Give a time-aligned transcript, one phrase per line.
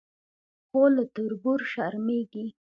[0.67, 2.45] خو له تربور شرمېږي.